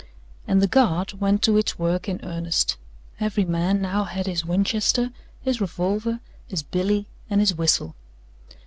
[0.47, 2.75] And the Guard went to its work in earnest.
[3.19, 5.11] Every man now had his Winchester,
[5.43, 7.93] his revolver, his billy and his whistle.